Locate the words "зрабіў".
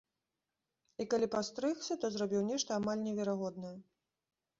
2.13-2.41